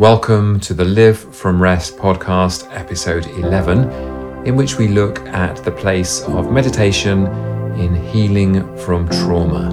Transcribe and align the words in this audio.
Welcome 0.00 0.60
to 0.60 0.72
the 0.72 0.86
Live 0.86 1.18
from 1.36 1.60
Rest 1.60 1.98
podcast, 1.98 2.66
episode 2.74 3.26
11, 3.26 4.46
in 4.46 4.56
which 4.56 4.78
we 4.78 4.88
look 4.88 5.18
at 5.26 5.62
the 5.62 5.70
place 5.70 6.22
of 6.22 6.50
meditation 6.50 7.26
in 7.78 7.94
healing 8.06 8.78
from 8.78 9.06
trauma. 9.10 9.68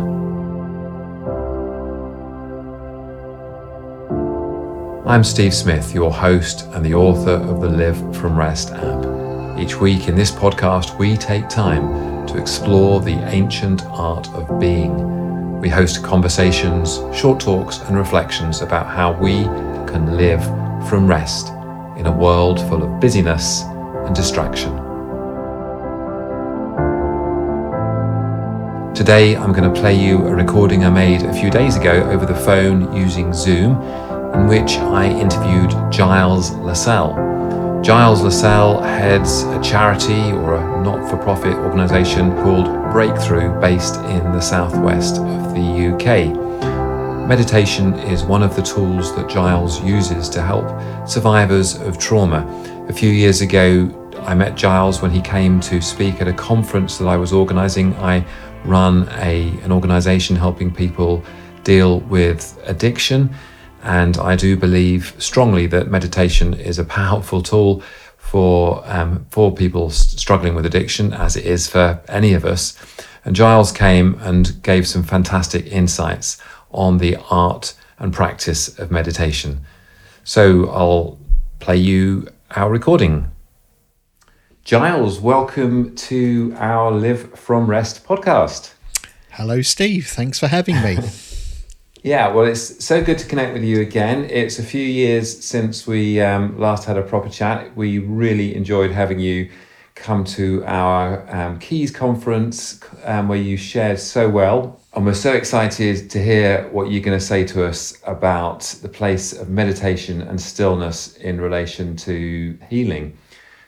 I'm 5.07 5.23
Steve 5.23 5.53
Smith, 5.53 5.93
your 5.93 6.11
host 6.11 6.65
and 6.73 6.85
the 6.85 6.93
author 6.93 7.35
of 7.35 7.61
the 7.61 7.69
Live 7.69 7.97
from 8.13 8.37
Rest 8.37 8.71
app. 8.71 9.57
Each 9.57 9.77
week 9.77 10.09
in 10.09 10.15
this 10.15 10.31
podcast, 10.31 10.99
we 10.99 11.15
take 11.15 11.47
time 11.47 12.27
to 12.27 12.37
explore 12.37 12.99
the 12.99 13.15
ancient 13.29 13.85
art 13.85 14.27
of 14.33 14.59
being. 14.59 15.61
We 15.61 15.69
host 15.69 16.03
conversations, 16.03 16.99
short 17.17 17.39
talks, 17.39 17.79
and 17.79 17.95
reflections 17.95 18.61
about 18.61 18.87
how 18.87 19.13
we 19.13 19.47
can 19.87 20.17
live 20.17 20.43
from 20.89 21.07
rest 21.07 21.49
in 21.97 22.05
a 22.05 22.11
world 22.11 22.59
full 22.67 22.83
of 22.83 22.99
busyness 22.99 23.63
and 23.63 24.15
distraction. 24.15 24.71
Today, 28.93 29.35
I'm 29.35 29.53
going 29.53 29.71
to 29.71 29.79
play 29.79 29.95
you 29.95 30.17
a 30.27 30.35
recording 30.35 30.83
I 30.83 30.89
made 30.89 31.21
a 31.23 31.33
few 31.33 31.49
days 31.49 31.77
ago 31.77 32.03
over 32.09 32.25
the 32.25 32.35
phone 32.35 32.95
using 32.95 33.31
Zoom, 33.33 33.81
in 34.33 34.47
which 34.47 34.77
I 34.77 35.07
interviewed 35.07 35.71
Giles 35.91 36.51
Lascelles. 36.51 37.15
Giles 37.85 38.21
Lascelles 38.21 38.83
heads 38.83 39.43
a 39.43 39.61
charity 39.61 40.31
or 40.31 40.55
a 40.55 40.83
not 40.83 41.09
for 41.09 41.17
profit 41.17 41.55
organisation 41.57 42.31
called 42.37 42.65
Breakthrough 42.91 43.59
based 43.61 43.95
in 43.95 44.31
the 44.31 44.41
southwest 44.41 45.17
of 45.17 45.53
the 45.53 45.93
UK. 45.93 46.46
Meditation 47.27 47.93
is 47.95 48.23
one 48.23 48.41
of 48.41 48.55
the 48.55 48.61
tools 48.61 49.13
that 49.17 49.27
Giles 49.27 49.83
uses 49.83 50.29
to 50.29 50.41
help 50.41 50.65
survivors 51.05 51.75
of 51.75 51.99
trauma. 51.99 52.47
A 52.87 52.93
few 52.93 53.09
years 53.09 53.41
ago, 53.41 54.13
I 54.19 54.33
met 54.33 54.55
Giles 54.55 55.01
when 55.01 55.11
he 55.11 55.19
came 55.19 55.59
to 55.59 55.81
speak 55.81 56.21
at 56.21 56.29
a 56.29 56.33
conference 56.33 56.97
that 56.99 57.07
I 57.09 57.17
was 57.17 57.33
organising. 57.33 57.93
I 57.97 58.25
run 58.63 59.09
a, 59.17 59.49
an 59.63 59.73
organisation 59.73 60.37
helping 60.37 60.73
people 60.73 61.21
deal 61.65 61.99
with 61.99 62.57
addiction. 62.63 63.35
And 63.83 64.17
I 64.19 64.37
do 64.37 64.55
believe 64.55 65.13
strongly 65.17 65.67
that 65.67 65.89
meditation 65.89 66.53
is 66.53 66.79
a 66.79 66.85
powerful 66.85 67.41
tool 67.41 67.83
for 68.15 68.81
um, 68.85 69.25
for 69.31 69.53
people 69.53 69.89
struggling 69.89 70.55
with 70.55 70.65
addiction, 70.65 71.11
as 71.11 71.35
it 71.35 71.45
is 71.45 71.67
for 71.67 72.01
any 72.07 72.33
of 72.33 72.45
us. 72.45 72.77
And 73.25 73.35
Giles 73.35 73.73
came 73.73 74.17
and 74.21 74.63
gave 74.63 74.87
some 74.87 75.03
fantastic 75.03 75.65
insights 75.67 76.41
on 76.71 76.97
the 76.97 77.17
art 77.29 77.73
and 77.99 78.13
practice 78.13 78.77
of 78.79 78.91
meditation. 78.91 79.61
So 80.23 80.69
I'll 80.69 81.19
play 81.59 81.77
you 81.77 82.27
our 82.51 82.69
recording. 82.69 83.31
Giles, 84.63 85.19
welcome 85.19 85.95
to 85.95 86.53
our 86.57 86.91
Live 86.91 87.33
from 87.39 87.67
Rest 87.67 88.05
podcast. 88.05 88.73
Hello, 89.31 89.61
Steve. 89.61 90.07
Thanks 90.07 90.39
for 90.39 90.47
having 90.47 90.81
me. 90.81 90.97
Yeah, 92.03 92.29
well, 92.29 92.45
it's 92.45 92.85
so 92.85 93.03
good 93.03 93.17
to 93.17 93.27
connect 93.27 93.53
with 93.53 93.63
you 93.63 93.81
again. 93.81 94.29
It's 94.29 94.59
a 94.59 94.63
few 94.63 94.81
years 94.81 95.43
since 95.43 95.85
we 95.85 96.21
um, 96.21 96.57
last 96.57 96.85
had 96.85 96.95
a 96.97 97.01
proper 97.01 97.27
chat. 97.27 97.75
We 97.75 97.97
really 97.99 98.55
enjoyed 98.55 98.91
having 98.91 99.19
you 99.19 99.49
come 99.95 100.23
to 100.23 100.63
our 100.65 101.29
um, 101.35 101.59
Keys 101.59 101.91
conference 101.91 102.79
um, 103.03 103.27
where 103.27 103.37
you 103.37 103.57
shared 103.57 103.99
so 103.99 104.29
well. 104.29 104.79
And 104.97 105.05
we're 105.05 105.13
so 105.13 105.33
excited 105.33 106.09
to 106.09 106.23
hear 106.23 106.67
what 106.69 106.89
you're 106.89 107.03
going 107.03 107.19
to 107.19 107.23
say 107.23 107.43
to 107.43 107.63
us 107.67 108.01
about 108.05 108.61
the 108.81 108.89
place 108.89 109.31
of 109.31 109.47
meditation 109.47 110.23
and 110.23 110.41
stillness 110.41 111.17
in 111.17 111.39
relation 111.39 111.95
to 111.97 112.57
healing. 112.67 113.15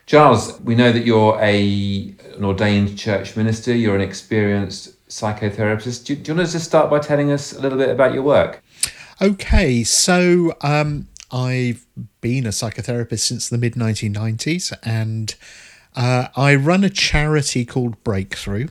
Giles, 0.06 0.60
we 0.62 0.74
know 0.74 0.90
that 0.90 1.06
you're 1.06 1.38
a, 1.40 2.12
an 2.34 2.44
ordained 2.44 2.98
church 2.98 3.36
minister, 3.36 3.72
you're 3.72 3.94
an 3.94 4.00
experienced 4.00 5.06
psychotherapist. 5.06 6.06
Do 6.06 6.14
you, 6.14 6.18
do 6.18 6.32
you 6.32 6.36
want 6.36 6.48
to 6.48 6.52
just 6.52 6.64
start 6.64 6.90
by 6.90 6.98
telling 6.98 7.30
us 7.30 7.52
a 7.52 7.60
little 7.60 7.78
bit 7.78 7.90
about 7.90 8.12
your 8.12 8.24
work? 8.24 8.60
Okay, 9.22 9.84
so 9.84 10.56
um, 10.62 11.06
I've 11.30 11.86
been 12.20 12.44
a 12.44 12.48
psychotherapist 12.48 13.20
since 13.20 13.48
the 13.48 13.56
mid 13.56 13.74
1990s, 13.74 14.76
and 14.82 15.32
uh, 15.94 16.26
I 16.34 16.56
run 16.56 16.82
a 16.82 16.90
charity 16.90 17.64
called 17.64 18.02
Breakthrough. 18.02 18.66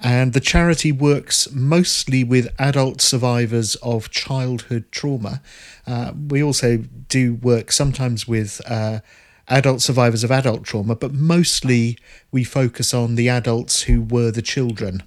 And 0.00 0.34
the 0.34 0.40
charity 0.40 0.92
works 0.92 1.50
mostly 1.52 2.22
with 2.22 2.54
adult 2.58 3.00
survivors 3.00 3.76
of 3.76 4.10
childhood 4.10 4.84
trauma. 4.90 5.40
Uh, 5.86 6.12
we 6.28 6.42
also 6.42 6.84
do 7.08 7.34
work 7.34 7.72
sometimes 7.72 8.28
with 8.28 8.60
uh, 8.66 9.00
adult 9.48 9.80
survivors 9.80 10.22
of 10.22 10.30
adult 10.30 10.64
trauma, 10.64 10.94
but 10.94 11.12
mostly 11.12 11.98
we 12.30 12.44
focus 12.44 12.92
on 12.92 13.14
the 13.14 13.28
adults 13.28 13.82
who 13.82 14.02
were 14.02 14.30
the 14.30 14.42
children 14.42 15.02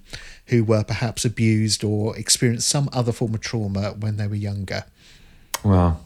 who 0.46 0.64
were 0.64 0.82
perhaps 0.82 1.24
abused 1.24 1.84
or 1.84 2.16
experienced 2.16 2.68
some 2.68 2.88
other 2.92 3.12
form 3.12 3.34
of 3.34 3.40
trauma 3.40 3.94
when 4.00 4.16
they 4.16 4.26
were 4.26 4.34
younger. 4.34 4.84
Wow. 5.64 5.98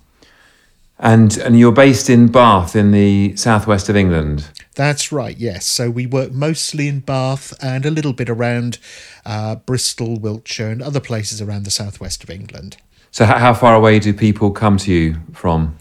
And 0.99 1.37
and 1.39 1.59
you're 1.59 1.72
based 1.72 2.09
in 2.09 2.28
Bath 2.28 2.77
in 2.77 2.93
the 2.93 3.34
southwest 3.37 3.89
of 3.89 3.97
England. 3.97 4.49
That's 4.74 5.12
right. 5.12 5.36
Yes. 5.36 5.66
So 5.66 5.90
we 5.90 6.06
work 6.06 6.32
mostly 6.32 6.88
in 6.88 7.00
Bath 7.00 7.54
and 7.62 7.86
a 7.86 7.90
little 7.90 8.12
bit 8.12 8.28
around 8.28 8.78
uh, 9.24 9.56
Bristol, 9.56 10.18
Wiltshire, 10.18 10.70
and 10.70 10.82
other 10.82 11.00
places 11.00 11.40
around 11.40 11.64
the 11.64 11.70
southwest 11.70 12.24
of 12.24 12.30
England. 12.30 12.76
So 13.10 13.24
how 13.24 13.54
far 13.54 13.76
away 13.76 14.00
do 14.00 14.12
people 14.12 14.50
come 14.50 14.76
to 14.78 14.92
you 14.92 15.16
from? 15.32 15.78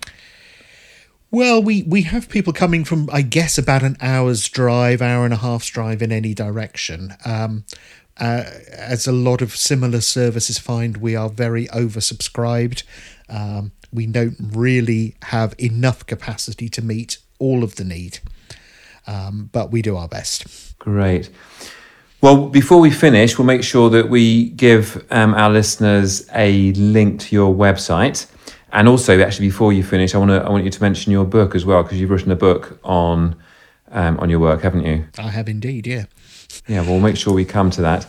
Well, 1.31 1.63
we, 1.63 1.81
we 1.81 2.03
have 2.03 2.29
people 2.29 2.53
coming 2.53 2.83
from, 2.83 3.09
I 3.11 3.23
guess, 3.23 3.57
about 3.57 3.81
an 3.81 3.97
hour's 3.99 4.47
drive, 4.47 5.01
hour 5.01 5.25
and 5.25 5.33
a 5.33 5.37
half's 5.37 5.67
drive 5.67 6.03
in 6.03 6.11
any 6.11 6.35
direction. 6.35 7.15
Um, 7.25 7.65
uh, 8.19 8.43
as 8.71 9.07
a 9.07 9.11
lot 9.11 9.41
of 9.41 9.55
similar 9.55 10.01
services 10.01 10.59
find, 10.59 10.97
we 10.97 11.15
are 11.15 11.29
very 11.29 11.65
oversubscribed. 11.69 12.83
Um, 13.29 13.71
we 13.91 14.05
don't 14.05 14.35
really 14.39 15.15
have 15.23 15.55
enough 15.57 16.05
capacity 16.05 16.69
to 16.69 16.83
meet 16.83 17.17
all 17.39 17.63
of 17.63 17.77
the 17.77 17.83
need, 17.83 18.19
um, 19.07 19.49
but 19.51 19.71
we 19.71 19.81
do 19.81 19.95
our 19.95 20.07
best. 20.07 20.77
Great. 20.79 21.29
Well, 22.21 22.47
before 22.47 22.79
we 22.79 22.89
finish, 22.89 23.37
we'll 23.37 23.45
make 23.45 23.63
sure 23.63 23.89
that 23.89 24.09
we 24.09 24.49
give 24.51 25.05
um, 25.11 25.33
our 25.33 25.49
listeners 25.49 26.25
a 26.33 26.71
link 26.71 27.19
to 27.19 27.35
your 27.35 27.53
website. 27.53 28.27
And 28.71 28.87
also, 28.87 29.19
actually, 29.19 29.47
before 29.47 29.73
you 29.73 29.83
finish, 29.83 30.15
I 30.15 30.17
want 30.17 30.31
to 30.31 30.41
I 30.41 30.49
want 30.49 30.63
you 30.63 30.71
to 30.71 30.81
mention 30.81 31.11
your 31.11 31.25
book 31.25 31.53
as 31.53 31.65
well 31.65 31.83
because 31.83 31.99
you've 31.99 32.09
written 32.09 32.31
a 32.31 32.35
book 32.35 32.79
on 32.83 33.35
um, 33.91 34.17
on 34.19 34.29
your 34.29 34.39
work, 34.39 34.61
haven't 34.61 34.85
you? 34.85 35.05
I 35.17 35.29
have 35.29 35.49
indeed, 35.49 35.85
yeah. 35.85 36.05
Yeah, 36.67 36.81
we'll 36.81 36.99
make 36.99 37.17
sure 37.17 37.33
we 37.33 37.45
come 37.45 37.69
to 37.71 37.81
that. 37.81 38.07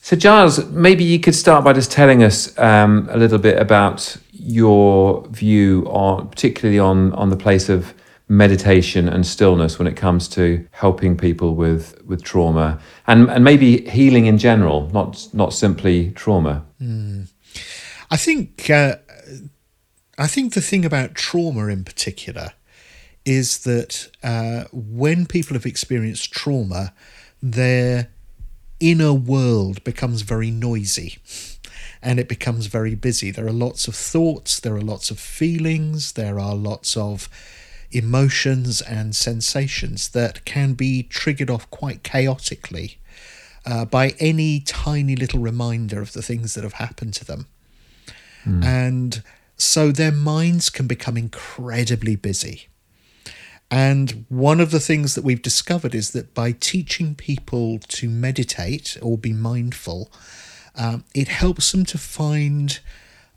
So, 0.00 0.16
Giles, 0.16 0.64
maybe 0.70 1.04
you 1.04 1.20
could 1.20 1.34
start 1.34 1.64
by 1.64 1.72
just 1.72 1.90
telling 1.92 2.22
us 2.22 2.58
um, 2.58 3.08
a 3.10 3.16
little 3.16 3.38
bit 3.38 3.58
about 3.58 4.16
your 4.32 5.26
view 5.28 5.86
on, 5.88 6.28
particularly 6.28 6.78
on 6.78 7.12
on 7.12 7.30
the 7.30 7.36
place 7.36 7.68
of 7.68 7.94
meditation 8.28 9.08
and 9.08 9.26
stillness 9.26 9.78
when 9.78 9.86
it 9.86 9.96
comes 9.96 10.28
to 10.28 10.66
helping 10.70 11.16
people 11.16 11.54
with 11.54 12.00
with 12.06 12.22
trauma 12.22 12.80
and 13.06 13.30
and 13.30 13.44
maybe 13.44 13.88
healing 13.88 14.26
in 14.26 14.38
general, 14.38 14.88
not 14.92 15.28
not 15.32 15.52
simply 15.52 16.10
trauma. 16.12 16.64
Mm. 16.80 17.28
I 18.10 18.16
think 18.16 18.70
uh, 18.70 18.96
I 20.18 20.26
think 20.26 20.54
the 20.54 20.60
thing 20.60 20.84
about 20.84 21.14
trauma 21.14 21.66
in 21.66 21.84
particular 21.84 22.52
is 23.24 23.64
that 23.64 24.10
uh, 24.22 24.64
when 24.72 25.26
people 25.26 25.54
have 25.54 25.66
experienced 25.66 26.30
trauma, 26.30 26.92
their 27.42 28.08
inner 28.80 29.12
world 29.12 29.82
becomes 29.82 30.22
very 30.22 30.50
noisy 30.50 31.18
and 32.02 32.20
it 32.20 32.28
becomes 32.28 32.66
very 32.66 32.94
busy. 32.94 33.30
There 33.30 33.46
are 33.46 33.52
lots 33.52 33.88
of 33.88 33.94
thoughts, 33.94 34.60
there 34.60 34.76
are 34.76 34.82
lots 34.82 35.10
of 35.10 35.18
feelings, 35.18 36.12
there 36.12 36.38
are 36.38 36.54
lots 36.54 36.96
of 36.96 37.28
emotions 37.94 38.80
and 38.80 39.14
sensations 39.14 40.08
that 40.10 40.44
can 40.44 40.74
be 40.74 41.02
triggered 41.02 41.50
off 41.50 41.68
quite 41.70 42.02
chaotically 42.02 42.98
uh, 43.66 43.84
by 43.84 44.14
any 44.18 44.60
tiny 44.60 45.16
little 45.16 45.40
reminder 45.40 46.00
of 46.00 46.12
the 46.12 46.22
things 46.22 46.54
that 46.54 46.64
have 46.64 46.74
happened 46.74 47.14
to 47.14 47.24
them. 47.24 47.46
Mm. 48.44 48.64
And 48.64 49.22
so 49.56 49.90
their 49.90 50.12
minds 50.12 50.70
can 50.70 50.86
become 50.86 51.16
incredibly 51.16 52.16
busy. 52.16 52.68
And 53.70 54.26
one 54.28 54.60
of 54.60 54.70
the 54.70 54.80
things 54.80 55.14
that 55.14 55.24
we've 55.24 55.42
discovered 55.42 55.94
is 55.94 56.10
that 56.10 56.34
by 56.34 56.52
teaching 56.52 57.14
people 57.14 57.78
to 57.88 58.08
meditate 58.08 58.98
or 59.00 59.16
be 59.16 59.32
mindful, 59.32 60.12
um, 60.76 61.04
it 61.14 61.28
helps 61.28 61.72
them 61.72 61.84
to 61.86 61.98
find 61.98 62.80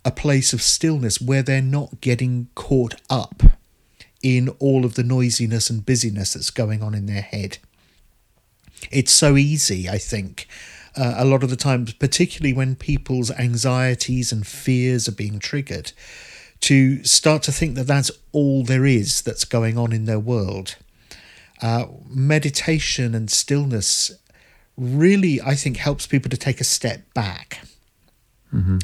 a 0.03 0.11
place 0.11 0.53
of 0.53 0.61
stillness 0.61 1.21
where 1.21 1.43
they're 1.43 1.61
not 1.61 2.01
getting 2.01 2.49
caught 2.55 2.95
up 3.09 3.43
in 4.21 4.49
all 4.59 4.85
of 4.85 4.95
the 4.95 5.03
noisiness 5.03 5.69
and 5.69 5.85
busyness 5.85 6.33
that's 6.33 6.49
going 6.49 6.81
on 6.81 6.93
in 6.93 7.05
their 7.05 7.21
head. 7.21 7.57
It's 8.91 9.11
so 9.11 9.37
easy, 9.37 9.89
I 9.89 9.97
think, 9.97 10.47
uh, 10.95 11.15
a 11.17 11.25
lot 11.25 11.43
of 11.43 11.49
the 11.49 11.55
times, 11.55 11.93
particularly 11.93 12.53
when 12.53 12.75
people's 12.75 13.31
anxieties 13.31 14.31
and 14.31 14.45
fears 14.45 15.07
are 15.07 15.13
being 15.13 15.39
triggered, 15.39 15.91
to 16.61 17.03
start 17.03 17.43
to 17.43 17.51
think 17.51 17.75
that 17.75 17.87
that's 17.87 18.11
all 18.31 18.63
there 18.63 18.85
is 18.85 19.21
that's 19.21 19.45
going 19.45 19.77
on 19.77 19.93
in 19.93 20.05
their 20.05 20.19
world. 20.19 20.75
Uh, 21.61 21.85
meditation 22.09 23.13
and 23.15 23.29
stillness 23.29 24.11
really, 24.75 25.41
I 25.41 25.55
think, 25.55 25.77
helps 25.77 26.07
people 26.07 26.29
to 26.29 26.37
take 26.37 26.61
a 26.61 26.63
step 26.63 27.13
back 27.13 27.61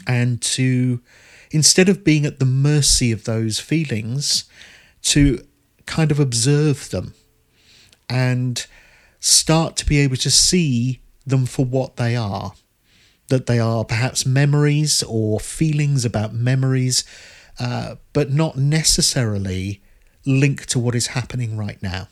and 0.07 0.41
to, 0.41 1.01
instead 1.51 1.87
of 1.87 2.03
being 2.03 2.25
at 2.25 2.39
the 2.39 2.45
mercy 2.45 3.11
of 3.11 3.23
those 3.25 3.59
feelings, 3.59 4.45
to 5.03 5.45
kind 5.85 6.11
of 6.11 6.19
observe 6.19 6.89
them 6.89 7.13
and 8.09 8.65
start 9.19 9.75
to 9.77 9.85
be 9.85 9.99
able 9.99 10.17
to 10.17 10.31
see 10.31 10.99
them 11.25 11.45
for 11.45 11.65
what 11.65 11.95
they 11.95 12.15
are. 12.15 12.53
That 13.29 13.45
they 13.45 13.59
are 13.59 13.85
perhaps 13.85 14.25
memories 14.25 15.01
or 15.07 15.39
feelings 15.39 16.03
about 16.05 16.33
memories, 16.33 17.03
uh, 17.59 17.95
but 18.11 18.31
not 18.31 18.57
necessarily 18.57 19.81
linked 20.25 20.69
to 20.69 20.79
what 20.79 20.93
is 20.95 21.07
happening 21.07 21.57
right 21.57 21.81
now. 21.81 22.07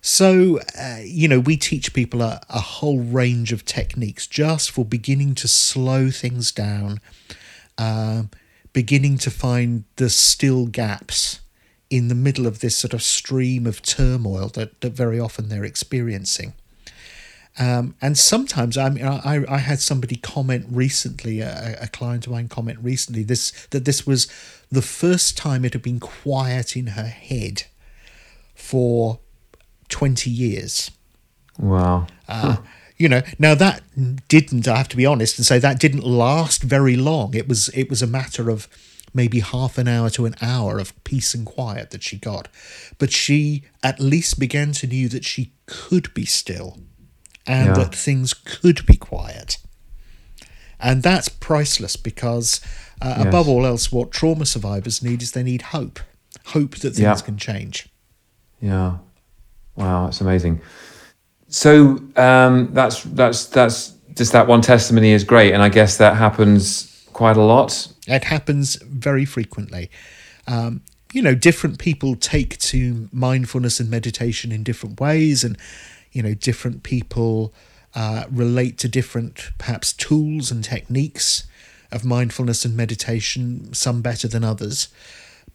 So, 0.00 0.58
uh, 0.78 0.98
you 1.04 1.28
know, 1.28 1.38
we 1.38 1.56
teach 1.56 1.94
people 1.94 2.22
a, 2.22 2.40
a 2.48 2.58
whole 2.60 3.00
range 3.00 3.52
of 3.52 3.64
techniques 3.64 4.26
just 4.26 4.70
for 4.70 4.84
beginning 4.84 5.34
to 5.36 5.48
slow 5.48 6.10
things 6.10 6.50
down, 6.50 7.00
um, 7.78 8.30
beginning 8.72 9.18
to 9.18 9.30
find 9.30 9.84
the 9.96 10.08
still 10.08 10.66
gaps 10.66 11.40
in 11.90 12.08
the 12.08 12.14
middle 12.14 12.46
of 12.46 12.60
this 12.60 12.76
sort 12.76 12.94
of 12.94 13.02
stream 13.02 13.66
of 13.66 13.82
turmoil 13.82 14.48
that, 14.48 14.80
that 14.80 14.92
very 14.92 15.20
often 15.20 15.48
they're 15.48 15.64
experiencing. 15.64 16.54
Um, 17.58 17.94
and 18.00 18.16
sometimes, 18.16 18.78
I 18.78 18.88
mean, 18.88 19.04
I, 19.04 19.44
I 19.46 19.58
had 19.58 19.78
somebody 19.78 20.16
comment 20.16 20.66
recently, 20.70 21.40
a, 21.40 21.76
a 21.82 21.86
client 21.88 22.26
of 22.26 22.32
mine 22.32 22.48
comment 22.48 22.78
recently, 22.80 23.22
this 23.22 23.50
that 23.66 23.84
this 23.84 24.06
was 24.06 24.26
the 24.70 24.80
first 24.80 25.36
time 25.36 25.64
it 25.64 25.74
had 25.74 25.82
been 25.82 26.00
quiet 26.00 26.76
in 26.76 26.88
her 26.88 27.08
head 27.08 27.64
for 28.54 29.20
20 29.90 30.30
years. 30.30 30.90
Wow. 31.58 32.06
Uh, 32.26 32.56
you 33.02 33.08
know, 33.08 33.22
now 33.38 33.54
that 33.56 33.82
didn't, 34.28 34.66
I 34.68 34.76
have 34.76 34.88
to 34.88 34.96
be 34.96 35.06
honest 35.06 35.38
and 35.38 35.44
say 35.46 35.58
that 35.58 35.80
didn't 35.80 36.04
last 36.04 36.62
very 36.62 36.96
long. 36.96 37.34
It 37.34 37.48
was 37.48 37.68
it 37.70 37.90
was 37.90 38.00
a 38.02 38.06
matter 38.06 38.48
of 38.48 38.68
maybe 39.14 39.40
half 39.40 39.76
an 39.76 39.88
hour 39.88 40.08
to 40.10 40.24
an 40.24 40.34
hour 40.40 40.78
of 40.78 40.92
peace 41.04 41.34
and 41.34 41.44
quiet 41.44 41.90
that 41.90 42.02
she 42.02 42.16
got. 42.16 42.48
But 42.98 43.10
she 43.12 43.64
at 43.82 44.00
least 44.00 44.38
began 44.38 44.72
to 44.72 44.86
know 44.86 45.08
that 45.08 45.24
she 45.24 45.52
could 45.66 46.14
be 46.14 46.24
still 46.24 46.78
and 47.46 47.66
Yeah. 47.68 47.74
that 47.84 47.94
things 47.94 48.32
could 48.34 48.86
be 48.86 48.96
quiet. 48.96 49.58
And 50.80 51.02
that's 51.02 51.28
priceless 51.28 51.96
because, 51.96 52.60
uh, 53.00 53.14
Yes. 53.18 53.26
above 53.26 53.48
all 53.48 53.66
else, 53.66 53.92
what 53.92 54.10
trauma 54.12 54.46
survivors 54.46 55.02
need 55.02 55.22
is 55.22 55.32
they 55.32 55.42
need 55.42 55.62
hope 55.76 55.98
hope 56.46 56.76
that 56.78 56.92
things 56.94 56.98
Yeah. 57.20 57.26
can 57.28 57.36
change. 57.36 57.88
Yeah. 58.60 58.98
Wow, 59.76 60.06
that's 60.06 60.20
amazing. 60.20 60.60
So 61.52 62.00
um, 62.16 62.70
that's 62.72 63.02
that's 63.02 63.44
that's 63.46 63.92
just 64.14 64.32
that 64.32 64.46
one 64.46 64.62
testimony 64.62 65.12
is 65.12 65.22
great, 65.22 65.52
and 65.52 65.62
I 65.62 65.68
guess 65.68 65.98
that 65.98 66.16
happens 66.16 67.06
quite 67.12 67.36
a 67.36 67.42
lot. 67.42 67.92
It 68.08 68.24
happens 68.24 68.76
very 68.76 69.26
frequently. 69.26 69.90
Um, 70.46 70.80
you 71.12 71.20
know, 71.20 71.34
different 71.34 71.78
people 71.78 72.16
take 72.16 72.56
to 72.58 73.10
mindfulness 73.12 73.80
and 73.80 73.90
meditation 73.90 74.50
in 74.50 74.62
different 74.62 74.98
ways, 74.98 75.44
and 75.44 75.58
you 76.10 76.22
know, 76.22 76.32
different 76.32 76.84
people 76.84 77.52
uh, 77.94 78.24
relate 78.30 78.78
to 78.78 78.88
different 78.88 79.50
perhaps 79.58 79.92
tools 79.92 80.50
and 80.50 80.64
techniques 80.64 81.46
of 81.90 82.02
mindfulness 82.02 82.64
and 82.64 82.74
meditation, 82.74 83.74
some 83.74 84.00
better 84.00 84.26
than 84.26 84.42
others. 84.42 84.88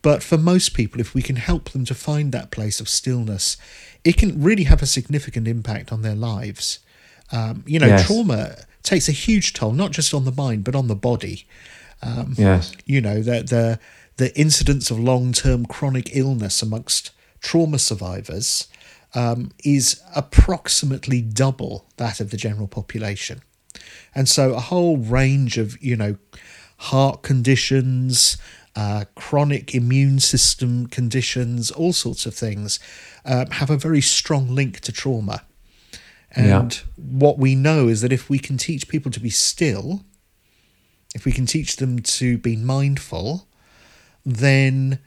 But 0.02 0.24
for 0.24 0.38
most 0.38 0.74
people, 0.74 1.02
if 1.02 1.14
we 1.14 1.22
can 1.22 1.36
help 1.38 1.70
them 1.72 1.84
to 1.86 1.94
find 1.96 2.32
that 2.32 2.52
place 2.52 2.80
of 2.80 2.88
stillness, 2.88 3.58
it 4.04 4.16
can 4.18 4.42
really 4.42 4.64
have 4.64 4.82
a 4.82 4.86
significant 4.86 5.48
impact 5.48 5.92
on 5.92 6.02
their 6.02 6.16
lives. 6.16 6.80
Um, 7.32 7.64
you 7.68 7.80
know, 7.80 7.88
Yes. 7.88 8.06
trauma 8.08 8.56
takes 8.84 9.10
a 9.10 9.12
huge 9.12 9.54
toll, 9.54 9.74
not 9.74 9.92
just 9.92 10.14
on 10.14 10.24
the 10.26 10.32
mind, 10.32 10.64
but 10.64 10.76
on 10.76 10.88
the 10.88 10.96
body 10.96 11.46
Yes. 12.38 12.72
you 12.86 13.02
know 13.02 13.22
the 13.22 13.42
the 13.44 13.80
the 14.18 14.40
incidence 14.40 14.92
of 14.92 15.00
long 15.00 15.34
term 15.34 15.66
chronic 15.66 16.16
illness 16.16 16.62
amongst 16.62 17.12
trauma 17.42 17.80
survivors 17.80 18.68
um, 19.16 19.52
is 19.64 20.02
approximately 20.16 21.22
double 21.22 21.86
that 21.98 22.20
of 22.20 22.30
the 22.30 22.38
general 22.38 22.68
population, 22.68 23.42
and 24.14 24.30
so 24.30 24.54
a 24.54 24.60
whole 24.60 24.98
range 24.98 25.58
of 25.58 25.82
you 25.84 25.96
know 25.96 26.18
heart 26.78 27.22
conditions. 27.24 28.38
Uh, 28.76 29.06
chronic 29.16 29.74
immune 29.74 30.20
system 30.20 30.86
conditions, 30.86 31.72
all 31.72 31.92
sorts 31.92 32.28
of 32.28 32.36
things, 32.36 32.80
um, 33.26 33.48
have 33.50 33.72
a 33.72 33.76
very 33.76 34.02
strong 34.02 34.54
link 34.54 34.80
to 34.80 34.92
trauma. 34.92 35.42
Yeah. 36.38 36.60
And 36.60 36.82
what 36.96 37.40
we 37.40 37.56
know 37.56 37.88
is 37.88 38.02
that 38.02 38.14
if 38.14 38.30
we 38.30 38.38
can 38.38 38.58
teach 38.58 38.88
people 38.88 39.12
to 39.12 39.20
be 39.20 39.32
still, 39.32 40.06
if 41.16 41.26
we 41.26 41.32
can 41.32 41.48
teach 41.48 41.78
them 41.78 42.00
to 42.00 42.38
be 42.38 42.56
mindful, 42.56 43.48
then 44.24 45.00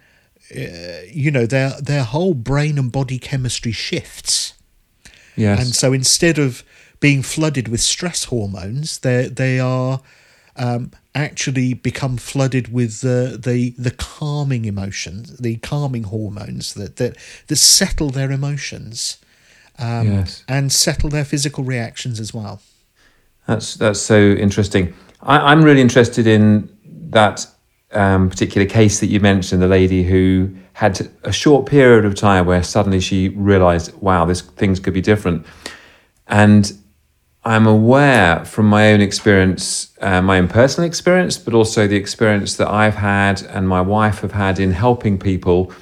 uh, 0.55 1.06
you 1.06 1.31
know 1.31 1.46
their 1.46 1.81
their 1.81 2.02
whole 2.02 2.34
brain 2.34 2.78
and 2.78 2.90
body 2.90 3.19
chemistry 3.19 3.73
shifts. 3.73 4.55
Yes. 5.37 5.61
And 5.61 5.75
so 5.75 5.93
instead 5.93 6.38
of 6.38 6.64
being 6.99 7.23
flooded 7.23 7.69
with 7.69 7.81
stress 7.81 8.25
hormones, 8.25 8.99
they 8.99 9.28
they 9.28 9.61
are 9.61 10.00
um, 10.56 10.90
actually 11.15 11.75
become 11.75 12.17
flooded 12.17 12.73
with 12.73 13.01
the, 13.01 13.39
the 13.43 13.75
the 13.77 13.91
calming 13.91 14.65
emotions, 14.65 15.37
the 15.39 15.57
calming 15.57 16.05
hormones 16.05 16.75
that 16.75 16.97
that, 16.97 17.17
that 17.49 17.57
settle 17.57 18.11
their 18.11 18.31
emotions 18.31 19.19
um, 19.79 20.12
yes. 20.12 20.45
and 20.49 20.73
settle 20.73 21.11
their 21.11 21.25
physical 21.25 21.65
reactions 21.65 22.21
as 22.21 22.33
well. 22.33 22.61
That's 23.47 23.75
that's 23.75 24.01
so 24.01 24.17
interesting. 24.17 24.95
I, 25.23 25.53
I'm 25.53 25.62
really 25.62 25.81
interested 25.81 26.27
in 26.27 26.69
that 27.11 27.47
um, 27.93 28.31
particular 28.31 28.67
case 28.67 29.01
that 29.01 29.07
you 29.07 29.19
mentioned, 29.21 29.61
the 29.61 29.69
lady 29.69 30.05
who 30.05 30.55
had 30.75 31.11
a 31.25 31.33
short 31.33 31.67
period 31.67 32.05
of 32.05 32.15
time 32.15 32.47
where 32.47 32.62
suddenly 32.62 33.01
she 33.01 33.31
realised, 33.31 33.93
wow, 34.01 34.25
this 34.25 34.43
things 34.43 34.79
could 34.79 34.95
be 34.95 35.01
different, 35.01 35.45
and 36.29 36.73
I'm 37.44 37.66
aware 37.66 38.44
from 38.44 38.66
my 38.66 38.92
own 38.92 39.00
experience, 39.00 39.96
uh, 40.00 40.20
my 40.20 40.38
own 40.38 40.48
personal 40.48 40.87
experience, 40.87 41.38
but 41.38 41.54
also 41.54 41.87
the 41.87 41.96
experience 41.96 42.56
that 42.56 42.69
I've 42.69 42.96
had 42.96 43.42
and 43.42 43.66
my 43.66 43.81
wife 43.81 44.20
have 44.20 44.32
had 44.32 44.58
in 44.58 44.72
helping 44.72 45.19
people 45.19 45.73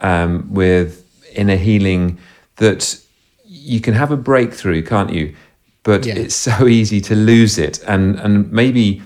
um, 0.00 0.48
with 0.52 1.04
inner 1.34 1.56
healing, 1.56 2.18
that 2.56 3.00
you 3.44 3.80
can 3.80 3.94
have 3.94 4.12
a 4.12 4.16
breakthrough, 4.16 4.82
can't 4.82 5.12
you? 5.12 5.34
But 5.82 6.06
Yeah. 6.06 6.14
it's 6.14 6.34
so 6.34 6.68
easy 6.68 7.00
to 7.02 7.14
lose 7.14 7.58
it, 7.58 7.82
and 7.88 8.18
and 8.20 8.50
maybe 8.52 9.02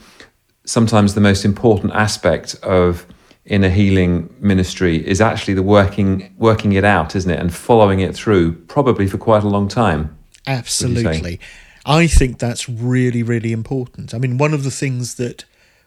sometimes 0.67 1.15
the 1.15 1.21
most 1.21 1.45
important 1.45 1.93
aspect 1.95 2.57
of 2.63 3.07
inner 3.47 3.69
healing 3.69 4.35
ministry 4.41 4.97
is 5.07 5.21
actually 5.21 5.55
the 5.55 5.63
working 5.63 6.35
working 6.37 6.73
it 6.73 6.85
out, 6.85 7.15
isn't 7.17 7.31
it, 7.31 7.39
and 7.39 7.55
following 7.55 8.01
it 8.01 8.15
through, 8.15 8.53
probably 8.67 9.07
for 9.07 9.19
quite 9.19 9.45
a 9.45 9.49
long 9.49 9.69
time. 9.69 10.17
Absolutely. 10.47 11.39
I 11.87 12.07
think 12.07 12.39
that's 12.39 12.69
really, 12.69 13.23
really 13.23 13.53
important. 13.53 14.15
I 14.15 14.19
mean, 14.19 14.39
one 14.39 14.55
of 14.55 14.65
the 14.65 14.71
things 14.71 15.17
that 15.17 15.45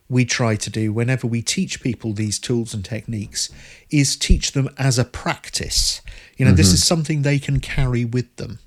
we 0.10 0.24
try 0.26 0.56
to 0.56 0.70
do 0.70 0.94
whenever 0.94 1.28
we 1.28 1.42
teach 1.42 1.82
people 1.82 2.14
these 2.14 2.40
tools 2.40 2.74
and 2.74 2.86
techniques 2.86 3.50
is 3.90 4.16
teach 4.16 4.54
them 4.54 4.70
as 4.78 4.98
a 4.98 5.04
practice. 5.04 6.02
You 6.38 6.46
know, 6.46 6.54
this 6.54 6.72
is 6.72 6.86
something 6.86 7.22
they 7.24 7.40
can 7.40 7.60
carry 7.60 8.06
with 8.06 8.34
them. 8.38 8.60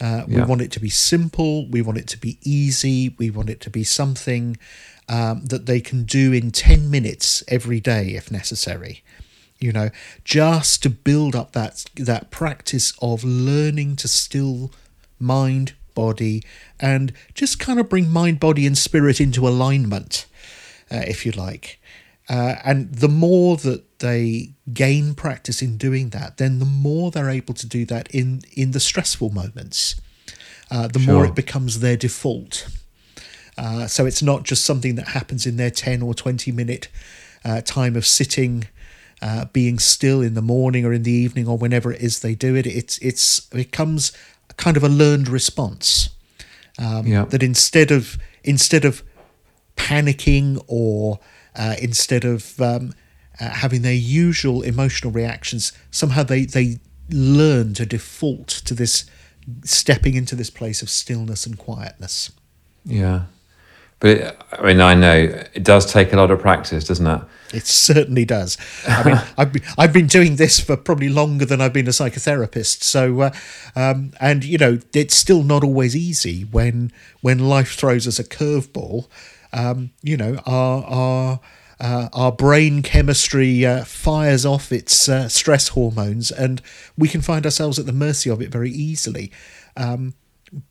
Uh, 0.00 0.24
we 0.26 0.36
Yeah. 0.36 0.46
want 0.46 0.62
it 0.62 0.70
to 0.72 0.80
be 0.80 0.88
simple. 0.88 1.68
We 1.68 1.82
want 1.82 1.98
it 1.98 2.06
to 2.08 2.18
be 2.18 2.38
easy. 2.42 3.14
We 3.18 3.28
want 3.30 3.50
it 3.50 3.60
to 3.62 3.70
be 3.70 3.84
something 3.84 4.56
um, 5.08 5.44
that 5.46 5.66
they 5.66 5.80
can 5.80 6.04
do 6.04 6.32
in 6.32 6.50
10 6.52 6.90
minutes 6.90 7.42
every 7.48 7.80
day 7.80 8.14
if 8.14 8.30
necessary. 8.30 9.02
You 9.60 9.72
know, 9.72 9.90
just 10.24 10.82
to 10.84 10.90
build 10.90 11.36
up 11.36 11.52
that 11.52 11.84
that 11.96 12.30
practice 12.30 12.94
of 13.02 13.22
learning 13.22 13.96
to 13.96 14.08
still 14.08 14.72
mind, 15.20 15.74
body, 15.94 16.42
and 16.80 17.12
just 17.34 17.58
kind 17.58 17.78
of 17.78 17.88
bring 17.88 18.10
mind, 18.10 18.40
body, 18.40 18.66
and 18.66 18.76
spirit 18.76 19.20
into 19.20 19.46
alignment, 19.46 20.26
uh, 20.90 21.02
if 21.06 21.24
you 21.24 21.32
like. 21.32 21.80
Uh, 22.28 22.56
and 22.64 22.94
the 22.94 23.08
more 23.08 23.56
that 23.56 23.98
they 23.98 24.54
gain 24.72 25.14
practice 25.14 25.60
in 25.60 25.76
doing 25.76 26.10
that, 26.10 26.38
then 26.38 26.58
the 26.58 26.64
more 26.64 27.10
they're 27.10 27.30
able 27.30 27.54
to 27.54 27.66
do 27.66 27.84
that 27.84 28.08
in 28.14 28.42
in 28.52 28.70
the 28.70 28.80
stressful 28.80 29.30
moments. 29.30 30.00
Uh, 30.70 30.88
the 30.88 30.98
more 30.98 31.26
it 31.26 31.34
becomes 31.34 31.80
their 31.80 31.98
default. 31.98 32.66
Uh, 33.58 33.86
so 33.86 34.06
it's 34.06 34.22
not 34.22 34.42
just 34.42 34.64
something 34.64 34.94
that 34.94 35.08
happens 35.08 35.44
in 35.44 35.56
their 35.58 35.70
10 35.70 36.00
or 36.00 36.14
20 36.14 36.50
minute 36.50 36.88
uh, 37.44 37.60
time 37.60 37.94
of 37.94 38.06
sitting, 38.06 38.64
uh, 39.20 39.44
being 39.52 39.78
still 39.78 40.22
in 40.22 40.32
the 40.32 40.40
morning 40.40 40.86
or 40.86 40.92
in 40.94 41.02
the 41.02 41.12
evening 41.12 41.46
or 41.46 41.58
whenever 41.58 41.92
it 41.92 42.00
is 42.00 42.20
they 42.20 42.34
do 42.34 42.54
it. 42.54 42.66
It's, 42.66 42.96
it's, 42.98 43.48
it 43.52 43.56
becomes 43.56 44.12
kind 44.56 44.76
of 44.76 44.84
a 44.84 44.88
learned 44.88 45.28
response. 45.28 46.10
Um, 46.78 47.06
Yeah. 47.06 47.24
That 47.26 47.42
instead 47.42 47.90
of, 47.90 48.18
instead 48.44 48.84
of 48.84 49.02
panicking 49.76 50.62
or 50.66 51.18
uh, 51.54 51.74
instead 51.80 52.24
of 52.24 52.60
um, 52.60 52.94
uh, 53.40 53.48
having 53.50 53.82
their 53.82 53.92
usual 53.94 54.62
emotional 54.62 55.12
reactions. 55.12 55.72
Somehow 55.90 56.22
they 56.22 56.44
they 56.44 56.78
learn 57.10 57.74
to 57.74 57.86
default 57.86 58.48
to 58.48 58.74
this 58.74 59.04
stepping 59.64 60.14
into 60.14 60.36
this 60.36 60.50
place 60.50 60.82
of 60.82 60.88
stillness 60.90 61.46
and 61.46 61.58
quietness. 61.58 62.30
Yeah. 62.84 63.22
But 64.02 64.10
it, 64.10 64.36
I 64.50 64.66
mean, 64.66 64.80
I 64.80 64.94
know 64.94 65.14
it 65.14 65.62
does 65.62 65.90
take 65.90 66.12
a 66.12 66.16
lot 66.16 66.32
of 66.32 66.40
practice, 66.40 66.82
doesn't 66.84 67.06
it? 67.06 67.22
It 67.54 67.66
certainly 67.68 68.24
does. 68.24 68.58
I 68.84 69.04
mean, 69.04 69.22
I've 69.38 69.52
been, 69.52 69.62
I've 69.78 69.92
been 69.92 70.08
doing 70.08 70.36
this 70.36 70.58
for 70.58 70.76
probably 70.76 71.08
longer 71.08 71.44
than 71.44 71.60
I've 71.60 71.72
been 71.72 71.86
a 71.86 71.92
psychotherapist. 71.92 72.82
So, 72.82 73.20
uh, 73.20 73.30
um, 73.76 74.12
and 74.18 74.42
you 74.42 74.58
know, 74.58 74.80
it's 74.92 75.14
still 75.14 75.44
not 75.44 75.62
always 75.62 75.94
easy 75.94 76.42
when 76.42 76.90
when 77.20 77.38
life 77.38 77.76
throws 77.76 78.08
us 78.08 78.18
a 78.18 78.24
curveball. 78.24 79.06
Um, 79.52 79.92
you 80.02 80.16
know, 80.16 80.40
our 80.46 80.82
our 80.84 81.40
uh, 81.78 82.08
our 82.12 82.32
brain 82.32 82.82
chemistry 82.82 83.64
uh, 83.64 83.84
fires 83.84 84.44
off 84.44 84.72
its 84.72 85.08
uh, 85.08 85.28
stress 85.28 85.68
hormones, 85.68 86.32
and 86.32 86.60
we 86.98 87.06
can 87.06 87.20
find 87.20 87.44
ourselves 87.44 87.78
at 87.78 87.86
the 87.86 87.92
mercy 87.92 88.28
of 88.30 88.42
it 88.42 88.50
very 88.50 88.72
easily. 88.72 89.30
Um, 89.76 90.14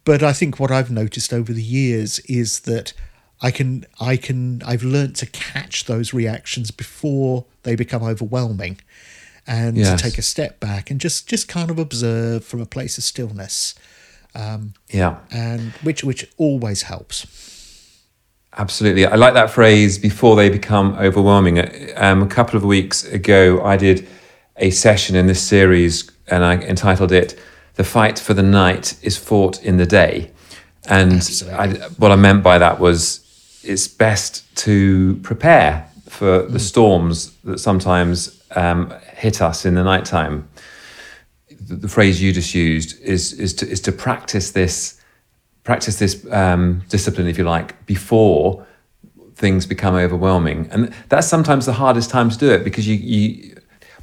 but 0.04 0.22
I 0.22 0.34
think 0.34 0.60
what 0.60 0.70
I've 0.70 0.92
noticed 0.92 1.32
over 1.32 1.54
the 1.54 1.64
years 1.64 2.20
is 2.20 2.62
that 2.62 2.92
I 3.42 3.52
can 3.52 3.86
I 4.00 4.18
can 4.18 4.62
I've 4.66 4.84
learnt 4.84 5.16
to 5.18 5.26
catch 5.26 5.86
those 5.86 6.14
reactions 6.14 6.72
before 6.72 7.46
they 7.64 7.76
become 7.76 8.04
overwhelming 8.04 8.80
and 9.48 9.76
Yes. 9.78 9.90
to 10.02 10.10
take 10.10 10.18
a 10.20 10.22
step 10.22 10.60
back 10.60 10.92
and 10.92 11.00
just 11.02 11.28
just 11.28 11.48
kind 11.48 11.70
of 11.72 11.80
observe 11.80 12.46
from 12.46 12.62
a 12.62 12.66
place 12.66 12.98
of 12.98 13.04
stillness 13.04 13.74
um, 14.36 14.74
Yeah. 14.90 15.18
and 15.32 15.72
which 15.84 16.04
which 16.04 16.28
always 16.38 16.84
helps 16.84 17.26
Absolutely. 18.58 19.06
I 19.06 19.16
like 19.16 19.34
that 19.34 19.50
phrase 19.50 19.98
before 19.98 20.36
they 20.36 20.50
become 20.50 20.94
overwhelming. 21.00 21.58
Um, 21.96 22.22
a 22.22 22.28
couple 22.28 22.58
of 22.58 22.66
weeks 22.66 23.06
ago, 23.06 23.64
I 23.64 23.78
did 23.78 24.06
a 24.58 24.72
session 24.72 25.16
in 25.16 25.28
this 25.28 25.42
series 25.42 26.12
and 26.28 26.44
I 26.44 26.56
entitled 26.58 27.14
it 27.14 27.40
The 27.76 27.86
Fight 27.86 28.20
for 28.20 28.34
the 28.34 28.44
Night 28.44 28.98
is 29.02 29.16
Fought 29.18 29.64
in 29.64 29.78
the 29.78 29.86
Day. 29.86 30.32
And 30.90 31.22
I, 31.54 31.70
what 31.98 32.12
I 32.12 32.18
meant 32.18 32.44
by 32.44 32.58
that 32.58 32.78
was 32.78 33.21
it's 33.64 33.88
best 33.88 34.54
to 34.58 35.16
prepare 35.24 35.88
for 36.08 36.44
the 36.44 36.60
storms 36.60 37.36
that 37.44 37.60
sometimes 37.60 38.44
um, 38.56 38.94
hit 39.14 39.42
us 39.42 39.66
in 39.66 39.76
the 39.76 39.84
nighttime. 39.84 40.48
The, 41.50 41.76
the 41.76 41.88
phrase 41.88 42.22
you 42.22 42.34
just 42.34 42.54
used 42.54 43.02
is, 43.02 43.34
is, 43.34 43.54
to, 43.56 43.70
is 43.70 43.82
to 43.82 43.92
practice 43.92 44.52
this 44.52 45.02
practice 45.64 46.00
this 46.00 46.26
um, 46.32 46.82
discipline, 46.90 47.28
if 47.28 47.38
you 47.38 47.44
like, 47.44 47.86
before 47.86 48.66
things 49.36 49.66
become 49.66 49.96
overwhelming. 49.96 50.68
And 50.72 50.94
that's 51.10 51.28
sometimes 51.28 51.66
the 51.66 51.74
hardest 51.74 52.10
time 52.10 52.30
to 52.30 52.38
do 52.38 52.52
it 52.52 52.64
because 52.64 52.88
you, 52.88 52.96
you 52.96 53.56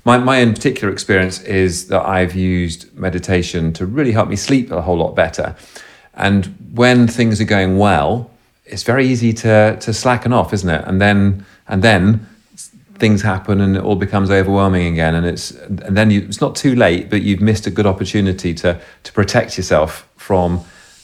my, 0.05 0.19
my 0.19 0.41
own 0.41 0.55
particular 0.55 0.93
experience 0.93 1.41
is 1.43 1.89
that 1.89 2.07
I've 2.07 2.35
used 2.35 2.95
meditation 2.97 3.73
to 3.75 3.87
really 3.87 4.13
help 4.13 4.29
me 4.29 4.37
sleep 4.37 4.71
a 4.71 4.83
whole 4.83 4.97
lot 4.97 5.15
better. 5.15 5.57
And 6.15 6.73
when 6.73 7.07
things 7.07 7.41
are 7.41 7.45
going 7.45 7.79
well, 7.79 8.31
it's 8.69 8.83
very 8.83 9.07
easy 9.07 9.33
to 9.35 9.77
to 9.81 9.93
slacken 9.93 10.33
off, 10.33 10.53
isn't 10.53 10.69
it? 10.69 10.85
And 10.87 11.01
then 11.01 11.45
and 11.67 11.83
then 11.83 12.27
things 12.95 13.23
happen 13.23 13.61
and 13.61 13.77
it 13.77 13.83
all 13.83 13.95
becomes 13.95 14.29
overwhelming 14.29 14.93
again 14.93 15.15
and 15.15 15.25
it's 15.25 15.53
and 15.53 15.97
then 15.97 16.11
you, 16.11 16.21
it's 16.23 16.41
not 16.41 16.57
too 16.57 16.75
late 16.75 17.09
but 17.09 17.23
you've 17.23 17.41
missed 17.41 17.65
a 17.65 17.71
good 17.71 17.87
opportunity 17.87 18.53
to 18.53 18.81
to 19.05 19.13
protect 19.13 19.57
yourself 19.57 20.09
from 20.17 20.59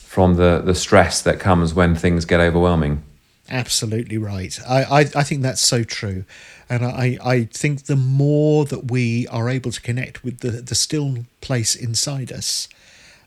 from 0.04 0.34
the 0.34 0.60
the 0.64 0.74
stress 0.74 1.22
that 1.22 1.38
comes 1.38 1.72
when 1.72 1.94
things 1.94 2.24
get 2.24 2.40
overwhelming 2.40 3.00
Absolutely 3.50 4.16
right. 4.16 4.58
I, 4.66 4.84
I, 4.84 5.00
I 5.00 5.22
think 5.22 5.42
that's 5.42 5.60
so 5.60 5.84
true. 5.84 6.24
And 6.70 6.82
I, 6.82 7.18
I 7.22 7.44
think 7.44 7.84
the 7.84 7.96
more 7.96 8.64
that 8.64 8.90
we 8.90 9.26
are 9.28 9.50
able 9.50 9.70
to 9.70 9.80
connect 9.82 10.24
with 10.24 10.38
the, 10.38 10.50
the 10.50 10.74
still 10.74 11.26
place 11.42 11.76
inside 11.76 12.32
us, 12.32 12.68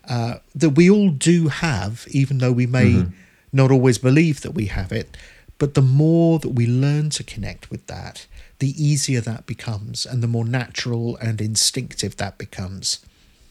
uh, 0.08 0.38
that 0.56 0.70
we 0.70 0.90
all 0.90 1.10
do 1.10 1.48
have, 1.48 2.04
even 2.10 2.38
though 2.38 2.50
we 2.50 2.66
may 2.66 3.06
not 3.52 3.70
always 3.70 3.98
believe 3.98 4.40
that 4.42 4.52
we 4.52 4.66
have 4.66 4.92
it, 4.92 5.16
but 5.58 5.74
the 5.74 5.82
more 5.82 6.38
that 6.38 6.50
we 6.50 6.66
learn 6.66 7.10
to 7.10 7.24
connect 7.24 7.70
with 7.70 7.86
that, 7.86 8.26
the 8.58 8.70
easier 8.82 9.20
that 9.20 9.46
becomes 9.46 10.06
and 10.06 10.22
the 10.22 10.28
more 10.28 10.44
natural 10.44 11.16
and 11.18 11.40
instinctive 11.40 12.16
that 12.16 12.38
becomes. 12.38 13.00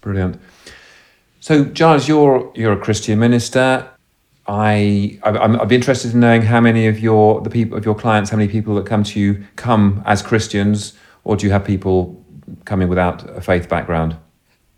brilliant. 0.01 0.39
So 1.39 1.65
Giles 1.65 2.07
you're 2.07 2.51
you're 2.55 2.73
a 2.73 2.77
Christian 2.79 3.19
minister. 3.19 3.87
I 4.47 5.19
I- 5.23 5.37
I'm, 5.37 5.59
I'd 5.59 5.67
be 5.69 5.75
interested 5.75 6.13
in 6.13 6.19
knowing 6.19 6.41
how 6.43 6.59
many 6.61 6.87
of 6.87 6.99
your 6.99 7.41
the 7.41 7.49
people 7.49 7.77
of 7.77 7.85
your 7.85 7.95
clients 7.95 8.29
how 8.31 8.37
many 8.37 8.49
people 8.49 8.75
that 8.75 8.85
come 8.85 9.03
to 9.03 9.19
you 9.19 9.43
come 9.55 10.01
as 10.05 10.21
Christians 10.21 10.93
or 11.23 11.35
do 11.35 11.45
you 11.45 11.51
have 11.51 11.63
people 11.65 12.21
coming 12.65 12.87
without 12.87 13.29
a 13.37 13.41
faith 13.41 13.67
background? 13.69 14.15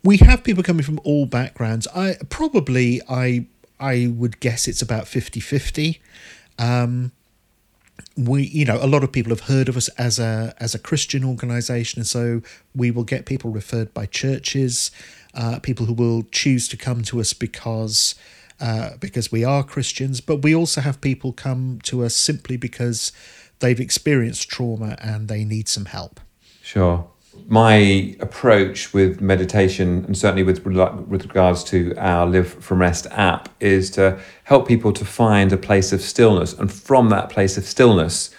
We 0.04 0.18
have 0.18 0.44
people 0.44 0.64
coming 0.64 0.84
from 0.84 1.00
all 1.04 1.26
backgrounds. 1.26 1.88
I 1.96 2.16
probably 2.30 3.02
i 3.10 3.46
i 3.80 4.08
would 4.08 4.40
guess 4.40 4.68
it's 4.68 4.82
about 4.82 5.08
50 5.08 5.40
50 5.40 6.02
um 6.58 7.12
we 8.16 8.44
you 8.44 8.66
know 8.66 8.78
a 8.82 8.88
lot 8.88 9.04
of 9.04 9.12
people 9.12 9.30
have 9.32 9.42
heard 9.42 9.70
of 9.70 9.78
us 9.78 9.88
as 9.90 10.20
a 10.20 10.54
as 10.60 10.74
a 10.76 10.80
christian 10.80 11.24
organization 11.24 12.00
and 12.00 12.08
so 12.08 12.42
we 12.76 12.92
will 12.92 13.04
get 13.04 13.26
people 13.26 13.52
referred 13.52 13.94
by 13.94 14.06
churches 14.06 14.92
uh, 15.36 15.60
people 15.60 15.86
who 15.86 15.94
will 15.94 16.24
choose 16.32 16.68
to 16.68 16.76
come 16.76 17.04
to 17.04 17.20
us 17.20 17.34
because 17.34 18.16
uh, 18.60 18.98
because 19.00 19.32
we 19.32 19.44
are 19.44 19.64
christians 19.64 20.22
but 20.22 20.38
we 20.38 20.56
also 20.56 20.82
have 20.82 21.00
people 21.02 21.32
come 21.32 21.80
to 21.84 22.04
us 22.04 22.16
simply 22.16 22.58
because 22.58 23.12
they've 23.60 23.80
experienced 23.80 24.50
trauma 24.50 24.98
and 25.02 25.28
they 25.28 25.44
need 25.44 25.68
some 25.68 25.86
help 25.86 26.20
Sure. 26.70 27.08
My 27.48 28.16
approach 28.20 28.94
with 28.94 29.22
meditation, 29.22 30.06
and 30.06 30.18
certainly 30.18 30.44
with 30.44 30.66
with 30.66 31.26
regards 31.26 31.64
to 31.66 31.94
our 31.98 32.26
Live 32.26 32.54
from 32.64 32.82
Rest 32.82 33.08
app, 33.12 33.50
is 33.60 33.90
to 33.92 34.20
help 34.44 34.68
people 34.68 34.92
to 34.94 35.06
find 35.06 35.52
a 35.54 35.58
place 35.58 35.94
of 35.94 36.02
stillness, 36.02 36.54
and 36.54 36.72
from 36.72 37.10
that 37.10 37.30
place 37.30 37.58
of 37.58 37.66
stillness, 37.66 38.32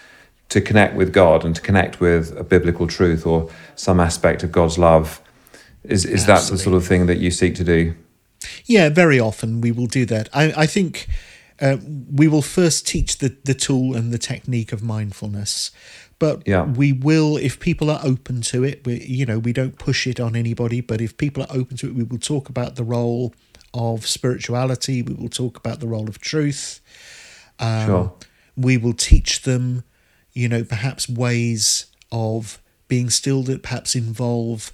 to 0.50 0.61
connect 0.61 0.97
with 0.97 1.12
God 1.12 1.45
and 1.45 1.54
to 1.54 1.62
connect 1.62 2.00
with 2.00 2.37
a 2.37 2.45
biblical 2.45 2.87
truth 2.87 3.26
or 3.26 3.49
some 3.76 4.00
aspect 4.00 4.42
of 4.42 4.52
God's 4.52 4.78
love. 4.78 5.21
Is 5.85 6.04
is 6.04 6.26
that 6.26 6.42
the 6.50 6.59
sort 6.59 6.76
of 6.76 6.87
thing 6.87 7.07
that 7.07 7.19
you 7.19 7.30
seek 7.30 7.54
to 7.54 7.64
do? 7.64 7.95
Yeah, 8.66 8.88
very 8.88 9.19
often 9.19 9.61
we 9.61 9.73
will 9.73 9.87
do 9.87 10.04
that. 10.07 10.28
I, 10.33 10.52
I 10.57 10.66
think 10.66 11.09
uh, 11.61 11.76
we 12.12 12.28
will 12.28 12.42
first 12.42 12.87
teach 12.87 13.19
the, 13.19 13.37
the 13.45 13.54
tool 13.54 13.97
and 13.97 14.12
the 14.12 14.19
technique 14.19 14.73
of 14.73 14.83
mindfulness, 14.83 15.71
but 16.21 16.47
Yeah. 16.47 16.62
we 16.65 16.93
will, 16.93 17.37
if 17.37 17.59
people 17.59 17.91
are 17.91 18.00
open 18.05 18.43
to 18.43 18.62
it, 18.62 18.87
we, 18.87 19.05
you 19.05 19.27
know, 19.27 19.39
we 19.41 19.53
don't 19.53 19.77
push 19.79 20.07
it 20.07 20.21
on 20.21 20.37
anybody, 20.37 20.81
but 20.81 21.00
if 21.00 21.17
people 21.17 21.43
are 21.43 21.50
open 21.50 21.77
to 21.79 21.89
it, 21.89 21.95
we 21.97 22.05
will 22.05 22.19
talk 22.19 22.49
about 22.49 22.77
the 22.77 22.85
role 22.85 23.35
of 23.75 24.07
spirituality, 24.07 25.03
we 25.03 25.15
will 25.15 25.29
talk 25.29 25.57
about 25.57 25.81
the 25.81 25.89
role 25.89 26.09
of 26.09 26.21
truth. 26.21 26.81
Um, 27.59 27.87
Sure. 27.87 28.12
We 28.57 28.77
will 28.77 28.93
teach 28.93 29.43
them, 29.43 29.85
you 30.33 30.49
know, 30.49 30.62
perhaps 30.62 31.09
ways 31.09 31.87
of 32.12 32.61
being 32.89 33.09
still 33.11 33.43
that 33.45 33.62
perhaps 33.62 33.95
involve, 33.95 34.73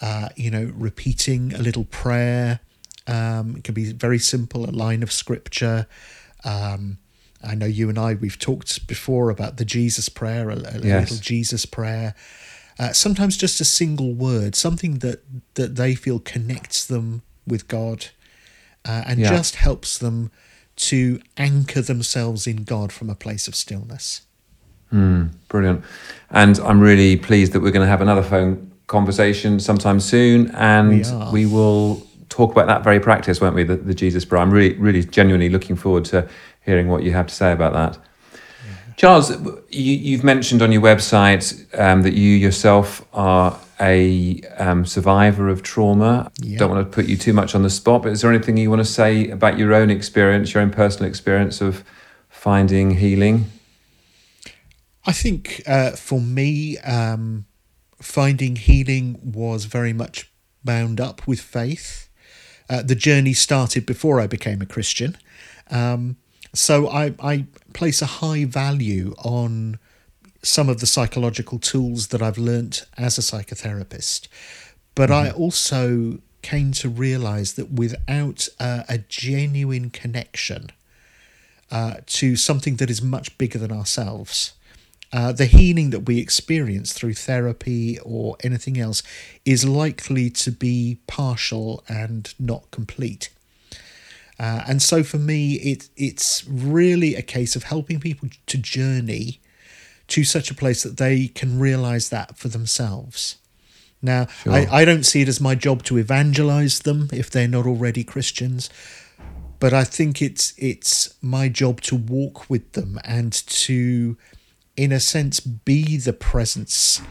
uh, 0.00 0.30
you 0.36 0.50
know, 0.50 0.72
repeating 0.74 1.54
a 1.54 1.58
little 1.58 1.84
prayer. 1.84 2.60
Um, 3.06 3.56
it 3.56 3.64
can 3.64 3.74
be 3.74 3.92
very 3.92 4.18
simple, 4.18 4.68
a 4.68 4.72
line 4.72 5.02
of 5.02 5.12
scripture. 5.12 5.86
Um, 6.44 6.98
I 7.42 7.54
know 7.54 7.66
you 7.66 7.88
and 7.88 7.98
I, 7.98 8.14
we've 8.14 8.38
talked 8.38 8.86
before 8.86 9.30
about 9.30 9.56
the 9.56 9.64
Jesus 9.64 10.08
prayer, 10.08 10.50
a, 10.50 10.54
a 10.56 10.78
Yes. 10.78 11.10
little 11.10 11.16
Jesus 11.16 11.66
prayer. 11.66 12.14
Uh, 12.78 12.92
sometimes 12.92 13.36
just 13.36 13.60
a 13.60 13.64
single 13.64 14.14
word, 14.14 14.54
something 14.54 14.98
that, 14.98 15.22
that 15.54 15.76
they 15.76 15.94
feel 15.94 16.18
connects 16.18 16.86
them 16.86 17.22
with 17.46 17.68
God 17.68 18.06
uh, 18.84 19.02
and 19.06 19.20
Yeah. 19.20 19.30
just 19.30 19.56
helps 19.56 19.98
them 19.98 20.30
to 20.76 21.20
anchor 21.36 21.82
themselves 21.82 22.46
in 22.46 22.64
God 22.64 22.92
from 22.92 23.10
a 23.10 23.14
place 23.14 23.46
of 23.48 23.54
stillness. 23.54 24.22
Brilliant. 24.90 25.84
And 26.30 26.58
I'm 26.60 26.80
really 26.80 27.16
pleased 27.16 27.52
that 27.52 27.60
we're 27.60 27.70
going 27.70 27.84
to 27.86 27.90
have 27.90 28.00
another 28.00 28.22
phone 28.22 28.70
conversation 28.86 29.60
sometime 29.60 30.00
soon. 30.00 30.50
And 30.50 30.88
We 31.32 31.44
we 31.44 31.46
will 31.46 32.06
talk 32.30 32.52
about 32.52 32.66
that 32.68 32.82
very 32.82 32.98
practice, 32.98 33.40
won't 33.40 33.54
we? 33.54 33.64
The, 33.64 33.76
the 33.76 33.94
Jesus 33.94 34.24
prayer. 34.24 34.40
I'm 34.40 34.50
really, 34.50 34.74
really 34.78 35.04
genuinely 35.04 35.50
looking 35.50 35.76
forward 35.76 36.06
to 36.06 36.26
hearing 36.64 36.88
what 36.88 37.02
you 37.02 37.12
have 37.12 37.26
to 37.26 37.34
say 37.34 37.52
about 37.52 37.74
that. 37.74 37.98
Charles, 38.96 39.30
you, 39.70 39.94
you've 39.94 40.24
mentioned 40.24 40.60
on 40.60 40.72
your 40.72 40.82
website 40.82 41.66
um, 41.78 42.02
that 42.02 42.12
you 42.12 42.30
yourself 42.36 43.02
are 43.14 43.58
a 43.80 44.42
um, 44.58 44.84
survivor 44.84 45.48
of 45.48 45.62
trauma. 45.62 46.30
Yeah. 46.42 46.58
Don't 46.58 46.70
want 46.70 46.86
to 46.86 46.94
put 46.94 47.06
you 47.06 47.16
too 47.16 47.32
much 47.32 47.54
on 47.54 47.62
the 47.62 47.70
spot, 47.70 48.02
but 48.02 48.12
is 48.12 48.20
there 48.20 48.30
anything 48.30 48.58
you 48.58 48.68
want 48.68 48.80
to 48.80 48.84
say 48.84 49.30
about 49.30 49.58
your 49.58 49.72
own 49.72 49.90
experience, 49.90 50.52
your 50.52 50.62
own 50.62 50.70
personal 50.70 51.08
experience 51.08 51.62
of 51.62 51.82
finding 52.28 52.96
healing? 52.96 53.46
I 55.06 55.12
think 55.12 55.62
uh, 55.66 55.92
for 55.92 56.20
me, 56.20 56.76
um, 56.78 57.46
finding 58.02 58.56
healing 58.56 59.18
was 59.22 59.64
very 59.64 59.94
much 59.94 60.30
bound 60.62 61.00
up 61.00 61.26
with 61.26 61.40
faith. 61.40 62.09
Uh, 62.70 62.82
the 62.82 62.94
journey 62.94 63.34
started 63.34 63.84
before 63.84 64.20
I 64.20 64.28
became 64.28 64.62
a 64.62 64.66
Christian. 64.66 65.18
Um, 65.70 66.16
so 66.54 66.88
I, 66.88 67.14
I 67.20 67.46
place 67.72 68.00
a 68.00 68.06
high 68.06 68.44
value 68.44 69.14
on 69.18 69.78
some 70.42 70.68
of 70.68 70.80
the 70.80 70.86
psychological 70.86 71.58
tools 71.58 72.08
that 72.08 72.22
I've 72.22 72.38
learnt 72.38 72.86
as 72.96 73.18
a 73.18 73.22
psychotherapist. 73.22 74.28
But 74.94 75.10
I 75.10 75.30
also 75.30 76.18
came 76.42 76.72
to 76.72 76.88
realize 76.88 77.54
that 77.54 77.72
without 77.72 78.48
uh, 78.58 78.84
a 78.88 78.98
genuine 78.98 79.90
connection 79.90 80.70
uh, 81.70 81.96
to 82.06 82.36
something 82.36 82.76
that 82.76 82.88
is 82.88 83.02
much 83.02 83.36
bigger 83.36 83.58
than 83.58 83.72
ourselves, 83.72 84.52
uh, 85.12 85.32
the 85.32 85.46
healing 85.46 85.90
that 85.90 86.00
we 86.06 86.18
experience 86.18 86.92
through 86.92 87.14
therapy 87.14 87.98
or 88.00 88.36
anything 88.44 88.78
else 88.78 89.02
is 89.44 89.64
likely 89.64 90.30
to 90.30 90.50
be 90.52 90.98
partial 91.06 91.82
and 91.88 92.32
not 92.38 92.70
complete. 92.70 93.30
Uh, 94.38 94.62
and 94.66 94.80
so 94.80 95.02
for 95.02 95.18
me, 95.18 95.54
it 95.56 95.88
it's 95.96 96.44
really 96.48 97.14
a 97.14 97.22
case 97.22 97.56
of 97.56 97.64
helping 97.64 98.00
people 98.00 98.28
to 98.46 98.56
journey 98.56 99.40
to 100.08 100.24
such 100.24 100.50
a 100.50 100.54
place 100.54 100.82
that 100.82 100.96
they 100.96 101.28
can 101.28 101.58
realize 101.60 102.08
that 102.08 102.36
for 102.38 102.48
themselves. 102.48 103.36
Now, 104.02 104.26
Sure. 104.42 104.52
I, 104.52 104.66
I 104.70 104.84
don't 104.84 105.04
see 105.04 105.20
it 105.20 105.28
as 105.28 105.40
my 105.40 105.54
job 105.54 105.82
to 105.84 105.98
evangelize 105.98 106.80
them 106.80 107.08
if 107.12 107.30
they're 107.30 107.46
not 107.46 107.66
already 107.66 108.02
Christians, 108.02 108.70
but 109.58 109.72
I 109.74 109.84
think 109.84 110.22
it's 110.22 110.54
it's 110.56 111.14
my 111.20 111.48
job 111.50 111.82
to 111.82 111.96
walk 111.96 112.48
with 112.48 112.72
them 112.72 112.98
and 113.04 113.32
to, 113.32 114.16
in 114.80 114.92
a 114.92 114.98
sense, 114.98 115.40
be 115.40 115.98
the 115.98 116.14
presence 116.14 117.02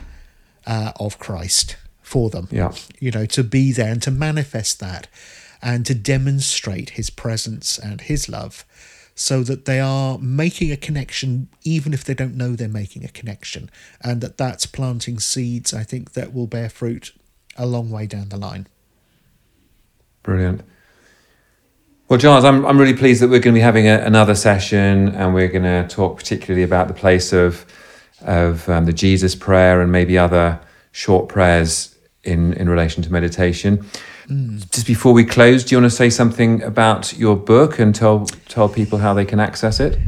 uh, 0.66 0.92
of 1.00 1.20
Christ 1.20 1.76
for 2.02 2.32
them. 2.32 2.48
Yeah. 2.50 2.74
You 3.00 3.12
know, 3.12 3.28
to 3.28 3.44
be 3.44 3.72
there 3.72 3.92
and 3.92 4.02
to 4.02 4.10
manifest 4.10 4.80
that 4.80 5.06
and 5.62 5.86
to 5.86 5.94
demonstrate 5.94 6.92
his 6.92 7.12
presence 7.12 7.78
and 7.78 8.02
his 8.02 8.28
love 8.28 8.66
so 9.14 9.44
that 9.44 9.66
they 9.66 9.80
are 9.80 10.18
making 10.18 10.72
a 10.72 10.78
connection 10.78 11.48
even 11.64 11.94
if 11.94 12.04
they 12.04 12.16
don't 12.16 12.36
know 12.36 12.56
they're 12.56 12.70
making 12.70 13.04
a 13.04 13.10
connection 13.10 13.70
and 14.02 14.22
that 14.22 14.38
that's 14.38 14.66
planting 14.66 15.20
seeds 15.20 15.74
i 15.74 15.84
think 15.84 16.14
that 16.14 16.34
will 16.34 16.48
bear 16.48 16.70
fruit 16.70 17.12
a 17.58 17.66
long 17.66 17.90
way 17.90 18.08
down 18.08 18.30
the 18.30 18.38
line 18.38 18.66
Brilliant. 20.24 20.62
Well, 22.10 22.18
Giles, 22.18 22.44
I'm, 22.44 22.66
I'm 22.66 22.80
really 22.80 22.96
pleased 22.96 23.22
that 23.22 23.28
we're 23.28 23.40
going 23.40 23.54
to 23.54 23.60
be 23.60 23.62
having 23.62 23.88
a, 23.88 24.00
another 24.00 24.34
session 24.34 25.10
and 25.10 25.32
we're 25.32 25.48
going 25.48 25.62
to 25.62 25.88
talk 25.88 26.18
particularly 26.18 26.64
about 26.64 26.88
the 26.88 26.94
place 26.96 27.32
of, 27.32 27.68
of 28.22 28.68
um, 28.68 28.86
the 28.86 28.94
Jesus 28.94 29.36
prayer 29.36 29.80
and 29.80 29.92
maybe 29.92 30.18
other 30.18 30.60
short 30.92 31.30
prayers 31.30 31.96
in, 32.24 32.54
in 32.54 32.68
relation 32.68 33.04
to 33.04 33.12
meditation. 33.12 33.86
Just 34.72 34.88
before 34.88 35.14
we 35.14 35.24
close, 35.24 35.64
do 35.64 35.76
you 35.76 35.82
want 35.82 35.92
to 35.92 35.96
say 35.96 36.10
something 36.10 36.64
about 36.64 37.16
your 37.16 37.36
book 37.36 37.78
and 37.78 37.94
tell, 37.94 38.26
tell 38.48 38.70
people 38.70 38.98
how 38.98 39.14
they 39.14 39.26
can 39.26 39.40
access 39.40 39.80
it? 39.80 40.00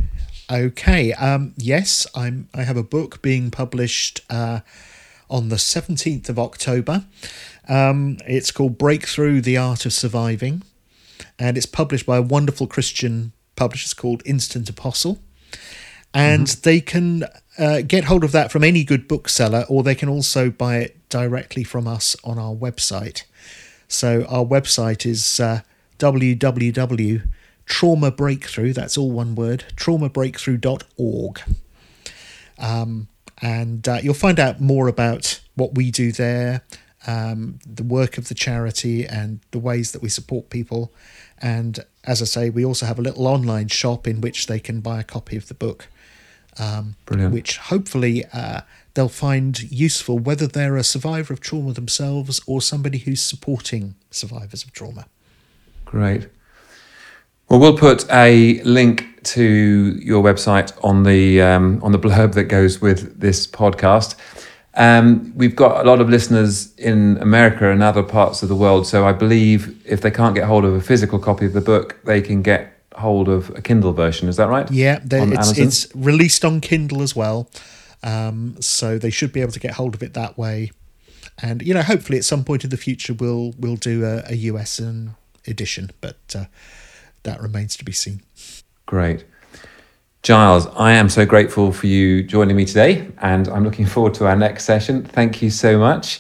Okay. 0.52 1.14
Um, 1.14 1.54
yes, 1.56 2.08
I'm. 2.16 2.50
I 2.54 2.64
have 2.64 2.78
a 2.78 2.84
book 2.84 3.22
being 3.22 3.52
published 3.52 4.22
uh, 4.30 4.60
on 5.30 5.50
the 5.50 5.58
seventeenth 5.58 6.30
of 6.30 6.38
October. 6.38 7.06
Um, 7.70 8.18
it's 8.28 8.52
called 8.52 8.78
Breakthrough: 8.78 9.40
The 9.40 9.56
Art 9.56 9.86
of 9.86 9.94
Surviving, 9.94 10.64
and 11.42 11.58
it's 11.58 11.66
published 11.66 12.06
by 12.06 12.18
a 12.18 12.22
wonderful 12.22 12.68
Christian 12.68 13.32
publisher 13.56 13.96
called 13.96 14.22
Instant 14.26 14.70
Apostle. 14.70 15.18
And 16.14 16.46
they 16.48 16.82
can 16.82 17.24
uh, 17.58 17.82
get 17.82 18.04
hold 18.04 18.24
of 18.24 18.32
that 18.34 18.52
from 18.52 18.64
any 18.64 18.84
good 18.84 19.08
bookseller, 19.08 19.66
or 19.68 19.82
they 19.82 19.96
can 19.96 20.08
also 20.08 20.52
buy 20.52 20.78
it 20.78 21.10
directly 21.10 21.64
from 21.64 21.88
us 21.88 22.16
on 22.24 22.38
our 22.38 22.54
website. 22.54 23.24
So 23.88 24.24
our 24.30 24.46
website 24.46 25.04
is 25.06 25.40
uh, 25.40 25.62
www.traumabreakthrough, 25.98 28.76
that's 28.76 28.98
all 28.98 29.12
one 29.12 29.34
word, 29.34 29.66
traumabreakthrough.org. 29.76 31.42
Um, 32.60 33.08
and 33.42 33.88
uh, 33.88 33.98
you'll 34.04 34.14
find 34.14 34.40
out 34.40 34.62
more 34.62 34.88
about 34.88 35.42
what 35.56 35.74
we 35.74 35.90
do 35.90 36.12
there, 36.12 36.62
um, 37.08 37.60
the 37.66 37.84
work 37.84 38.18
of 38.18 38.28
the 38.28 38.36
charity, 38.36 39.06
and 39.06 39.40
the 39.52 39.60
ways 39.60 39.92
that 39.92 40.02
we 40.02 40.10
support 40.10 40.50
people. 40.50 40.92
And 41.40 41.80
as 42.04 42.22
I 42.22 42.26
say, 42.26 42.50
we 42.50 42.64
also 42.64 42.86
have 42.86 43.00
a 43.00 43.02
little 43.02 43.28
online 43.28 43.68
shop 43.68 44.08
in 44.08 44.22
which 44.22 44.48
they 44.48 44.60
can 44.60 44.82
buy 44.82 45.00
a 45.00 45.04
copy 45.04 45.38
of 45.38 45.48
the 45.48 45.54
book, 45.54 45.88
um, 46.60 46.96
which 47.08 47.58
hopefully 47.58 48.26
uh, 48.34 48.62
they'll 48.94 49.10
find 49.10 49.72
useful, 49.72 50.20
whether 50.20 50.48
they're 50.48 50.78
a 50.78 50.84
survivor 50.84 51.34
of 51.34 51.40
trauma 51.40 51.74
themselves 51.74 52.42
or 52.46 52.62
somebody 52.62 53.00
who's 53.00 53.22
supporting 53.22 53.96
survivors 54.12 54.64
of 54.64 54.72
trauma. 54.72 55.06
Great. 55.86 56.30
Well, 57.50 57.60
we'll 57.60 57.78
put 57.78 58.10
a 58.10 58.62
link 58.64 59.22
to 59.24 59.44
your 59.44 60.24
website 60.24 60.72
on 60.84 61.04
the 61.04 61.42
um, 61.42 61.82
on 61.84 61.92
the 61.92 62.00
blurb 62.00 62.34
that 62.34 62.46
goes 62.46 62.80
with 62.80 63.20
this 63.20 63.46
podcast. 63.46 64.16
Um, 64.76 65.34
we've 65.36 65.56
got 65.56 65.86
a 65.86 65.90
lot 65.90 66.00
of 66.00 66.10
listeners 66.10 66.74
in 66.78 67.18
America 67.18 67.70
and 67.70 67.84
other 67.84 68.04
parts 68.04 68.42
of 68.42 68.50
the 68.50 68.56
world, 68.56 68.88
so 68.88 69.06
I 69.06 69.12
believe 69.12 69.82
if 69.86 70.02
they 70.02 70.12
can't 70.12 70.34
get 70.34 70.46
hold 70.46 70.64
of 70.64 70.74
a 70.74 70.82
physical 70.82 71.20
copy 71.20 71.46
of 71.46 71.54
the 71.54 71.62
book, 71.62 72.00
they 72.06 72.22
can 72.22 72.42
get 72.42 72.74
hold 72.96 73.28
of 73.28 73.50
a 73.52 73.62
Kindle 73.62 73.92
version. 73.94 74.30
Is 74.30 74.38
that 74.38 74.48
right? 74.48 74.70
Yeah, 74.72 75.00
they- 75.04 75.22
it's, 75.24 75.58
it's 75.58 75.96
released 75.96 76.46
on 76.46 76.62
Kindle 76.62 77.02
as 77.02 77.16
well. 77.16 77.50
Um, 78.04 78.56
so 78.62 78.98
they 78.98 79.10
should 79.12 79.32
be 79.34 79.42
able 79.42 79.52
to 79.52 79.60
get 79.60 79.74
hold 79.74 79.94
of 79.94 80.02
it 80.02 80.14
that 80.14 80.38
way. 80.38 80.72
And 81.42 81.62
you 81.62 81.74
know, 81.74 81.82
hopefully 81.84 82.18
at 82.18 82.26
some 82.26 82.44
point 82.44 82.64
in 82.64 82.70
the 82.70 82.78
future 82.78 83.14
we'll 83.14 83.54
we'll 83.60 83.76
do 83.76 84.06
a, 84.06 84.24
a 84.28 84.36
US 84.52 84.80
edition, 85.48 85.92
but 86.02 86.18
uh, 86.36 86.46
that 87.24 87.42
remains 87.42 87.76
to 87.78 87.86
be 87.86 87.92
seen. 87.92 88.22
Great. 88.86 89.24
Giles, 90.24 90.68
I 90.76 90.92
am 90.92 91.10
so 91.10 91.26
grateful 91.26 91.72
for 91.72 91.88
you 91.88 92.22
joining 92.22 92.56
me 92.56 92.64
today, 92.64 93.08
and 93.18 93.48
I'm 93.48 93.64
looking 93.64 93.88
forward 93.88 94.14
to 94.16 94.28
our 94.28 94.36
next 94.36 94.66
session. 94.66 95.04
Thank 95.04 95.42
you 95.42 95.50
so 95.50 95.80
much, 95.80 96.20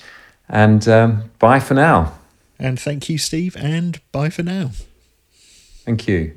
and 0.49 0.87
um, 0.87 1.29
bye 1.37 1.59
for 1.59 1.75
now. 1.75 2.13
And 2.57 2.79
thank 2.79 3.09
you, 3.09 3.19
Steve, 3.19 3.55
and 3.55 4.01
bye 4.11 4.31
for 4.31 4.41
now. 4.41 4.71
Thank 5.85 6.07
you. 6.07 6.35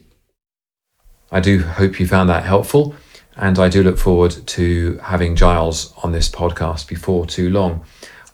I 1.32 1.40
do 1.40 1.62
hope 1.62 1.98
you 1.98 2.06
found 2.06 2.28
that 2.28 2.44
helpful, 2.44 2.94
and 3.34 3.58
I 3.58 3.70
do 3.70 3.82
look 3.82 3.96
forward 3.96 4.32
to 4.46 4.98
having 5.02 5.34
Giles 5.34 5.94
on 6.02 6.12
this 6.12 6.28
podcast 6.28 6.86
before 6.86 7.24
too 7.24 7.48
long. 7.48 7.82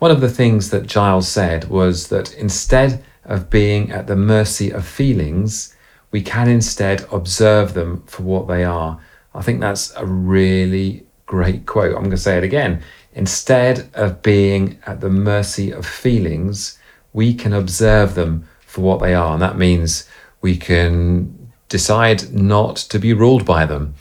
One 0.01 0.11
of 0.11 0.21
the 0.21 0.29
things 0.29 0.71
that 0.71 0.88
Giles 0.88 1.29
said 1.29 1.69
was 1.69 2.09
that 2.09 2.35
instead 2.35 3.05
of 3.25 3.49
being 3.49 3.93
at 3.93 4.09
the 4.09 4.16
mercy 4.16 4.71
of 4.71 4.85
feelings, 4.85 5.77
we 6.11 6.21
can 6.21 6.49
instead 6.49 7.07
observe 7.12 7.75
them 7.75 8.03
for 8.07 8.25
what 8.25 8.49
they 8.49 8.64
are. 8.64 8.99
I 9.35 9.43
think 9.43 9.61
that's 9.61 9.95
a 9.97 10.07
really 10.07 11.07
great 11.27 11.66
quote. 11.66 11.95
I'm 11.95 12.03
going 12.03 12.11
to 12.11 12.16
say 12.16 12.37
it 12.37 12.45
again. 12.45 12.83
Instead 13.12 13.88
of 13.95 14.23
being 14.23 14.79
at 14.87 15.01
the 15.01 15.11
mercy 15.11 15.71
of 15.71 15.87
feelings, 15.87 16.79
we 17.12 17.35
can 17.35 17.53
observe 17.53 18.14
them 18.14 18.49
for 18.66 18.83
what 18.83 19.01
they 19.01 19.14
are. 19.14 19.33
And 19.33 19.43
that 19.43 19.59
means 19.59 20.09
we 20.40 20.57
can 20.57 21.53
decide 21.69 22.33
not 22.33 22.77
to 22.77 22.99
be 22.99 23.12
ruled 23.12 23.45
by 23.45 23.66
them. 23.66 23.95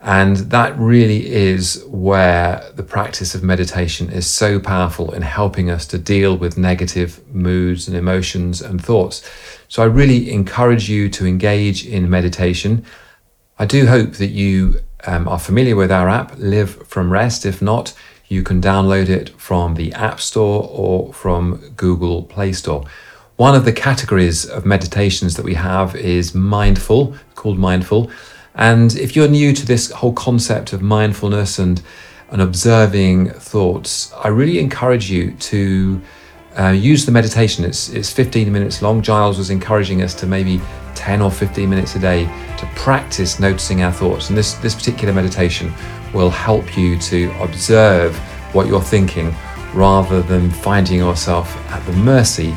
And 0.00 0.36
that 0.36 0.78
really 0.78 1.30
is 1.30 1.84
where 1.86 2.70
the 2.74 2.82
practice 2.82 3.34
of 3.34 3.42
meditation 3.42 4.10
is 4.10 4.26
so 4.26 4.58
powerful 4.58 5.12
in 5.12 5.20
helping 5.20 5.70
us 5.70 5.86
to 5.88 5.98
deal 5.98 6.36
with 6.36 6.56
negative 6.56 7.20
moods 7.34 7.86
and 7.86 7.96
emotions 7.96 8.62
and 8.62 8.82
thoughts. 8.82 9.28
So 9.68 9.82
I 9.82 9.86
really 9.86 10.32
encourage 10.32 10.88
you 10.88 11.10
to 11.10 11.26
engage 11.26 11.86
in 11.86 12.08
meditation. 12.08 12.86
I 13.60 13.66
do 13.66 13.86
hope 13.86 14.12
that 14.14 14.30
you 14.30 14.80
um, 15.06 15.28
are 15.28 15.38
familiar 15.38 15.76
with 15.76 15.92
our 15.92 16.08
app, 16.08 16.32
Live 16.38 16.88
from 16.88 17.12
Rest. 17.12 17.44
If 17.44 17.60
not, 17.60 17.92
you 18.26 18.42
can 18.42 18.58
download 18.58 19.10
it 19.10 19.38
from 19.38 19.74
the 19.74 19.92
App 19.92 20.18
Store 20.18 20.66
or 20.72 21.12
from 21.12 21.56
Google 21.76 22.22
Play 22.22 22.54
Store. 22.54 22.86
One 23.36 23.54
of 23.54 23.66
the 23.66 23.72
categories 23.74 24.46
of 24.46 24.64
meditations 24.64 25.36
that 25.36 25.44
we 25.44 25.52
have 25.52 25.94
is 25.94 26.34
mindful, 26.34 27.14
called 27.34 27.58
mindful. 27.58 28.10
And 28.54 28.96
if 28.96 29.14
you're 29.14 29.28
new 29.28 29.52
to 29.52 29.66
this 29.66 29.90
whole 29.90 30.14
concept 30.14 30.72
of 30.72 30.80
mindfulness 30.80 31.58
and, 31.58 31.82
and 32.30 32.40
observing 32.40 33.28
thoughts, 33.32 34.10
I 34.24 34.28
really 34.28 34.58
encourage 34.58 35.10
you 35.10 35.32
to 35.32 36.00
uh, 36.58 36.68
use 36.68 37.04
the 37.04 37.12
meditation. 37.12 37.66
It's, 37.66 37.90
it's 37.90 38.10
15 38.10 38.50
minutes 38.50 38.80
long. 38.80 39.02
Giles 39.02 39.36
was 39.36 39.50
encouraging 39.50 40.00
us 40.00 40.14
to 40.14 40.26
maybe 40.26 40.62
10 41.00 41.22
or 41.22 41.30
15 41.30 41.68
minutes 41.68 41.96
a 41.96 41.98
day 41.98 42.24
to 42.58 42.66
practice 42.76 43.40
noticing 43.40 43.82
our 43.82 43.90
thoughts. 43.90 44.28
And 44.28 44.36
this, 44.36 44.52
this 44.54 44.74
particular 44.74 45.14
meditation 45.14 45.72
will 46.12 46.28
help 46.28 46.76
you 46.76 46.98
to 46.98 47.32
observe 47.40 48.14
what 48.52 48.66
you're 48.66 48.82
thinking 48.82 49.34
rather 49.72 50.20
than 50.20 50.50
finding 50.50 50.98
yourself 50.98 51.56
at 51.70 51.84
the 51.86 51.92
mercy 51.92 52.54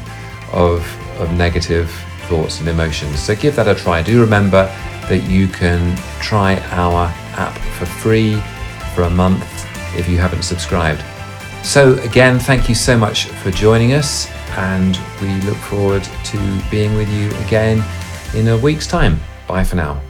of, 0.52 0.86
of 1.22 1.32
negative 1.38 1.90
thoughts 2.28 2.60
and 2.60 2.68
emotions. 2.68 3.18
So 3.18 3.34
give 3.34 3.56
that 3.56 3.70
a 3.70 3.76
try. 3.76 4.04
Do 4.04 4.20
remember 4.20 4.66
that 5.08 5.24
you 5.24 5.48
can 5.48 5.96
try 6.20 6.58
our 6.72 7.06
app 7.38 7.58
for 7.78 7.86
free 7.86 8.42
for 8.94 9.04
a 9.04 9.10
month 9.10 9.48
if 9.98 10.10
you 10.10 10.18
haven't 10.18 10.44
subscribed. 10.44 11.02
So, 11.64 11.94
again, 12.00 12.40
thank 12.40 12.68
you 12.68 12.76
so 12.76 12.98
much 12.98 13.28
for 13.28 13.50
joining 13.50 13.94
us, 13.94 14.30
and 14.58 15.00
we 15.22 15.34
look 15.48 15.56
forward 15.56 16.04
to 16.04 16.62
being 16.70 16.94
with 16.96 17.10
you 17.10 17.30
again 17.46 17.82
in 18.36 18.48
a 18.48 18.58
week's 18.58 18.88
time. 18.88 19.20
Bye 19.48 19.64
for 19.64 19.76
now. 19.76 20.02